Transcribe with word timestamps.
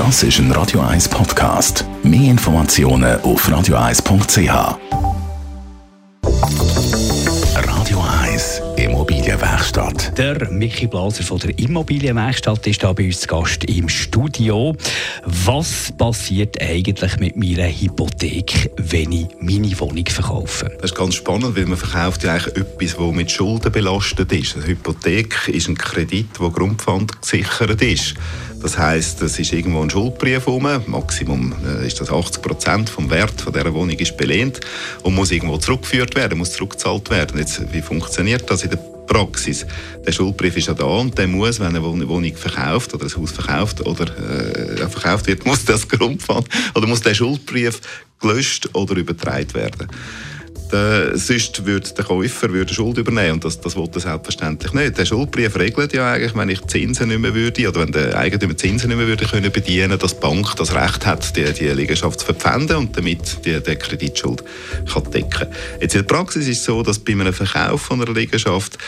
Das 0.00 0.22
ist 0.22 0.38
ein 0.38 0.50
Radio 0.52 0.80
1 0.80 1.10
Podcast. 1.10 1.84
Mehr 2.02 2.30
Informationen 2.30 3.20
auf 3.20 3.46
radio1.ch. 3.46 4.78
Radio 7.54 8.04
1 8.22 8.62
Immobilienwerkstatt. 8.78 10.16
Der 10.16 10.50
Michi 10.50 10.86
Blaser 10.86 11.22
von 11.22 11.38
der 11.40 11.58
Immobilienwerkstatt 11.58 12.66
ist 12.66 12.82
da 12.82 12.94
bei 12.94 13.08
uns 13.08 13.20
zu 13.20 13.26
Gast 13.26 13.62
im 13.64 13.90
Studio. 13.90 14.74
Was 15.26 15.92
passiert 15.92 16.58
eigentlich 16.62 17.18
mit 17.18 17.36
meiner 17.36 17.68
Hypothek, 17.68 18.70
wenn 18.78 19.12
ich 19.12 19.28
meine 19.38 19.78
Wohnung 19.80 20.06
verkaufe? 20.06 20.70
Das 20.80 20.92
ist 20.92 20.96
ganz 20.96 21.14
spannend, 21.16 21.54
weil 21.56 21.66
man 21.66 21.76
verkauft 21.76 22.24
ja 22.24 22.32
eigentlich 22.32 22.56
etwas, 22.56 22.96
das 22.96 23.12
mit 23.12 23.30
Schulden 23.30 23.70
belastet 23.70 24.32
ist. 24.32 24.56
Eine 24.56 24.66
Hypothek 24.68 25.48
ist 25.48 25.68
ein 25.68 25.76
Kredit, 25.76 26.40
der 26.40 26.48
Grundpfand 26.48 27.20
gesichert 27.20 27.82
ist. 27.82 28.14
Das 28.62 28.76
heißt, 28.76 29.22
es 29.22 29.38
ist 29.38 29.52
irgendwo 29.52 29.80
ein 29.82 29.88
Schuldbrief 29.88 30.46
rum, 30.46 30.68
Maximum 30.86 31.54
äh, 31.66 31.86
ist 31.86 32.00
das 32.00 32.10
80 32.10 32.42
Prozent 32.42 32.90
vom 32.90 33.08
Wert 33.08 33.40
von 33.40 33.52
dieser 33.52 33.72
Wohnung 33.72 33.96
ist 33.96 34.16
belehnt 34.18 34.60
und 35.02 35.14
muss 35.14 35.30
irgendwo 35.30 35.56
zurückgeführt 35.56 36.14
werden, 36.14 36.38
muss 36.38 36.52
zurückgezahlt 36.52 37.08
werden. 37.10 37.38
Jetzt, 37.38 37.72
wie 37.72 37.80
funktioniert 37.80 38.50
das 38.50 38.62
in 38.62 38.70
der 38.70 38.76
Praxis? 39.06 39.66
Der 40.06 40.12
Schuldbrief 40.12 40.58
ist 40.58 40.68
ja 40.68 40.74
da 40.74 40.84
und 40.84 41.16
der 41.16 41.26
muss, 41.26 41.58
wenn 41.58 41.68
eine 41.68 41.82
Wohnung 41.82 42.36
verkauft 42.36 42.92
oder 42.92 43.06
ein 43.06 43.16
Haus 43.16 43.32
verkauft 43.32 43.80
oder 43.80 44.04
äh, 44.04 44.88
verkauft 44.88 45.26
wird, 45.26 45.46
muss 45.46 45.64
das 45.64 45.88
Grundpfand 45.88 46.46
oder 46.74 46.86
muss 46.86 47.00
der 47.00 47.14
Schuldbrief 47.14 47.80
gelöscht 48.20 48.68
oder 48.74 48.94
übertragen 48.96 49.54
werden. 49.54 49.88
Der, 50.72 51.16
sonst 51.16 51.64
würde 51.66 51.90
der 51.90 52.04
Käufer 52.04 52.52
würde 52.52 52.72
Schuld 52.72 52.98
übernehmen 52.98 53.34
und 53.34 53.44
das, 53.44 53.60
das 53.60 53.76
will 53.76 53.88
er 53.92 54.00
selbstverständlich 54.00 54.72
nicht. 54.72 54.98
Der 54.98 55.04
Schuldbrief 55.04 55.56
regelt 55.56 55.92
ja 55.92 56.12
eigentlich, 56.12 56.34
wenn 56.36 56.48
ich 56.48 56.64
Zinsen 56.66 57.08
nicht 57.08 57.20
mehr 57.20 57.34
würde 57.34 57.68
oder 57.68 57.80
wenn 57.80 57.92
der 57.92 58.16
Eigentümer 58.16 58.56
Zinsen 58.56 58.88
nicht 58.88 58.96
mehr 58.96 59.06
würde 59.06 59.26
können 59.26 59.50
bedienen, 59.50 59.98
dass 59.98 60.14
die 60.14 60.20
Bank 60.20 60.54
das 60.56 60.74
Recht 60.74 61.06
hat, 61.06 61.36
die, 61.36 61.52
die 61.52 61.68
Liegenschaft 61.68 62.20
zu 62.20 62.26
verpfänden 62.26 62.76
und 62.76 62.96
damit 62.96 63.44
die, 63.44 63.60
die 63.60 63.76
Kreditschuld 63.76 64.44
kann 64.92 65.10
decken. 65.10 65.48
Jetzt 65.80 65.94
in 65.94 66.06
der 66.06 66.14
Praxis 66.14 66.46
ist 66.46 66.58
es 66.58 66.64
so, 66.64 66.82
dass 66.82 66.98
bei 66.98 67.12
einem 67.12 67.32
Verkauf 67.32 67.82
von 67.82 68.00
einer 68.00 68.12
Liegenschaft 68.12 68.78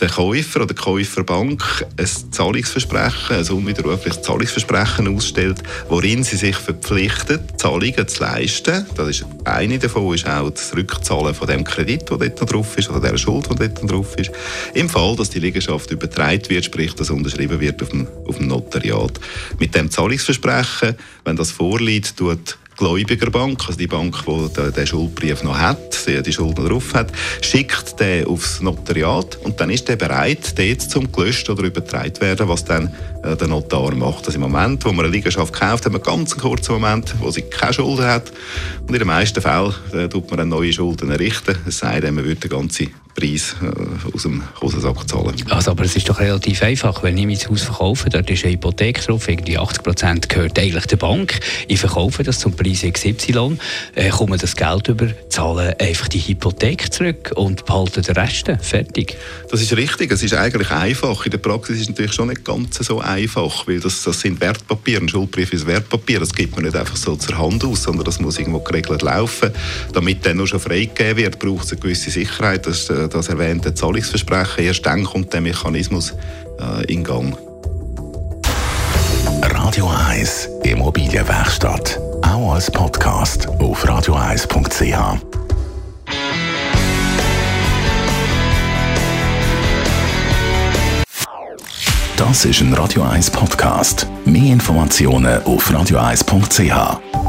der 0.00 0.08
Käufer 0.08 0.62
oder 0.62 0.74
die 0.74 0.80
Käuferbank 0.80 1.86
ein 1.96 2.06
Zahlungsversprechen, 2.06 3.36
ein 3.36 3.48
unwiderrufliches 3.48 4.22
Zahlungsversprechen 4.22 5.14
ausstellt, 5.14 5.62
worin 5.88 6.24
sie 6.24 6.36
sich 6.36 6.56
verpflichtet, 6.56 7.42
Zahlungen 7.60 8.08
zu 8.08 8.22
leisten. 8.22 8.86
Das 8.96 9.08
ist 9.08 9.26
eine 9.44 9.78
davon 9.78 10.14
ist 10.14 10.26
auch 10.26 10.50
das 10.50 10.74
Rückzahlen 10.74 11.34
von 11.34 11.46
dem 11.46 11.64
Kredit, 11.64 12.08
der 12.08 12.16
dort 12.16 12.40
noch 12.40 12.48
drauf 12.48 12.78
ist, 12.78 12.88
oder 12.88 13.00
der 13.00 13.18
Schuld, 13.18 13.48
die 13.50 13.56
dort 13.56 13.82
noch 13.82 13.90
drauf 13.90 14.16
ist. 14.16 14.30
Im 14.74 14.88
Fall, 14.88 15.16
dass 15.16 15.30
die 15.30 15.40
Liegenschaft 15.40 15.90
übertragen 15.90 16.48
wird, 16.48 16.64
sprich, 16.64 16.94
dass 16.94 17.10
unterschrieben 17.10 17.60
wird 17.60 17.82
auf 17.82 17.90
dem, 17.90 18.06
auf 18.26 18.38
dem 18.38 18.48
Notariat. 18.48 19.20
Mit 19.58 19.74
dem 19.74 19.90
Zahlungsversprechen, 19.90 20.96
wenn 21.24 21.36
das 21.36 21.50
vorliegt, 21.50 22.16
tut 22.16 22.56
Gläubigerbank, 22.80 23.60
also 23.66 23.78
die 23.78 23.86
Bank, 23.86 24.24
die 24.26 24.72
den 24.72 24.86
Schuldbrief 24.86 25.42
noch 25.42 25.58
hat, 25.58 25.78
die 26.06 26.32
Schuld 26.32 26.56
drauf 26.56 26.94
hat, 26.94 27.12
schickt 27.42 28.00
den 28.00 28.26
aufs 28.26 28.62
Notariat 28.62 29.36
und 29.44 29.60
dann 29.60 29.68
ist 29.68 29.86
der 29.86 29.96
bereit, 29.96 30.58
dort 30.58 30.80
zum 30.80 31.12
gelöscht 31.12 31.50
oder 31.50 31.64
übertragen 31.64 32.18
werden, 32.20 32.48
was 32.48 32.64
dann 32.64 32.90
äh, 33.22 33.36
der 33.36 33.48
Notar 33.48 33.94
macht. 33.94 34.26
Also 34.26 34.36
im 34.36 34.40
Moment, 34.40 34.82
wo 34.86 34.92
man 34.92 35.04
eine 35.04 35.14
Liegenschaft 35.14 35.52
kauft, 35.52 35.84
hat 35.84 35.92
man 35.92 36.02
ganz 36.02 36.32
einen 36.32 36.40
kurzen 36.40 36.72
Moment, 36.72 37.14
wo 37.20 37.30
sie 37.30 37.42
keine 37.42 37.74
Schulden 37.74 38.06
hat 38.06 38.32
und 38.80 38.94
in 38.94 38.98
den 38.98 39.06
meisten 39.06 39.42
Fällen 39.42 39.74
äh, 39.92 40.08
tut 40.08 40.30
man 40.30 40.40
eine 40.40 40.48
neue 40.48 40.72
Schulden 40.72 41.10
errichten, 41.10 41.58
es 41.66 41.78
sei 41.78 42.00
denn, 42.00 42.14
man 42.14 42.24
würde 42.24 42.40
den 42.40 42.50
ganzen 42.50 42.88
Preis 43.14 43.56
äh, 43.62 44.14
aus 44.14 44.22
dem 44.22 44.42
Hosensack 44.60 45.08
zahlen. 45.08 45.34
Also, 45.50 45.70
aber 45.70 45.84
es 45.84 45.96
ist 45.96 46.08
doch 46.08 46.20
relativ 46.20 46.62
einfach, 46.62 47.02
wenn 47.02 47.16
ich 47.18 47.26
mein 47.26 47.50
Haus 47.50 47.62
verkaufe, 47.62 48.08
dort 48.10 48.30
ist 48.30 48.44
eine 48.44 48.54
Hypothek 48.54 49.04
drauf, 49.06 49.28
irgendwie 49.28 49.58
80 49.58 49.82
Prozent 49.82 50.28
gehört 50.28 50.58
eigentlich 50.58 50.86
der 50.86 50.96
Bank, 50.96 51.40
ich 51.68 51.80
verkaufe 51.80 52.22
das 52.22 52.38
zum 52.38 52.54
Preis 52.54 52.82
XY, 52.82 53.58
äh, 53.94 54.08
komme 54.10 54.36
das 54.36 54.56
Geld 54.56 54.88
über, 54.88 55.08
zahle 55.28 55.78
einfach 55.80 56.08
die 56.08 56.20
Hypothek 56.20 56.92
zurück 56.92 57.32
und 57.34 57.64
behalte 57.64 58.02
den 58.02 58.14
Rest, 58.14 58.50
fertig. 58.60 59.16
Das 59.50 59.60
ist 59.60 59.76
richtig, 59.76 60.12
es 60.12 60.22
ist 60.22 60.34
eigentlich 60.34 60.70
einfach, 60.70 61.24
in 61.24 61.30
der 61.30 61.38
Praxis 61.38 61.76
ist 61.76 61.82
es 61.82 61.88
natürlich 61.90 62.12
schon 62.12 62.28
nicht 62.28 62.44
ganz 62.44 62.76
so 62.78 63.00
einfach, 63.00 63.66
weil 63.66 63.80
das, 63.80 64.02
das 64.02 64.20
sind 64.20 64.40
Wertpapiere, 64.40 65.02
ein 65.02 65.08
Schuldbrief 65.08 65.52
ist 65.52 65.66
Wertpapier, 65.66 66.20
das 66.20 66.34
gibt 66.34 66.54
man 66.54 66.64
nicht 66.64 66.76
einfach 66.76 66.96
so 66.96 67.16
zur 67.16 67.38
Hand 67.38 67.64
aus, 67.64 67.82
sondern 67.82 68.04
das 68.04 68.20
muss 68.20 68.38
irgendwo 68.38 68.60
geregelt 68.60 69.02
laufen. 69.02 69.50
Damit 69.92 70.24
dann 70.24 70.36
noch 70.36 70.46
schon 70.46 70.60
freigegeben 70.60 71.16
wird, 71.16 71.38
braucht 71.38 71.64
es 71.64 71.72
eine 71.72 71.80
gewisse 71.80 72.10
Sicherheit, 72.10 72.66
das, 72.66 72.90
äh, 72.90 72.99
das 73.08 73.28
erwähnte 73.28 73.74
Zahlungsversprechen. 73.74 74.64
Erst 74.64 74.86
dann 74.86 75.04
kommt 75.04 75.32
der 75.32 75.40
Mechanismus 75.40 76.14
äh, 76.58 76.84
in 76.92 77.04
Gang. 77.04 77.36
Radio 79.42 79.90
1 80.08 80.48
Immobilienwerkstatt. 80.64 82.00
Auch 82.22 82.54
als 82.54 82.70
Podcast 82.70 83.48
auf 83.48 83.84
radio1.ch. 83.84 85.20
Das 92.16 92.44
ist 92.44 92.60
ein 92.60 92.74
Radio 92.74 93.02
1 93.02 93.30
Podcast. 93.30 94.06
Mehr 94.26 94.52
Informationen 94.52 95.42
auf 95.44 95.70
radio1.ch. 95.70 97.19